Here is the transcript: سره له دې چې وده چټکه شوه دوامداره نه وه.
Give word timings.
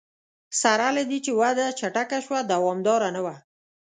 سره 0.61 0.87
له 0.95 1.03
دې 1.09 1.19
چې 1.25 1.31
وده 1.41 1.65
چټکه 1.79 2.17
شوه 2.25 2.39
دوامداره 2.51 3.09
نه 3.15 3.21
وه. 3.25 3.35